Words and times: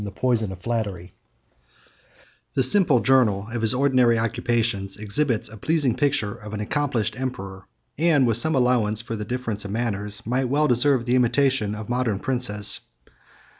]The 0.01 1.11
simple 2.63 3.01
journal 3.01 3.49
of 3.53 3.61
his 3.61 3.75
ordinary 3.75 4.17
occupations 4.17 4.97
exhibits 4.97 5.47
a 5.47 5.57
pleasing 5.57 5.95
picture 5.95 6.33
of 6.33 6.55
an 6.55 6.59
accomplished 6.59 7.19
emperor, 7.19 7.65
69 7.97 8.11
and, 8.15 8.25
with 8.25 8.37
some 8.37 8.55
allowance 8.55 9.03
for 9.03 9.15
the 9.15 9.25
difference 9.25 9.63
of 9.63 9.69
manners, 9.69 10.23
might 10.25 10.45
well 10.49 10.67
deserve 10.67 11.05
the 11.05 11.15
imitation 11.15 11.75
of 11.75 11.87
modern 11.87 12.17
princes. 12.17 12.79